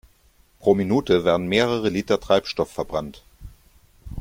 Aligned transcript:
Pro 0.57 0.73
Minute 0.73 1.25
werden 1.25 1.45
mehrere 1.47 1.89
Liter 1.89 2.19
Treibstoff 2.19 2.71
verbrannt. 2.71 3.21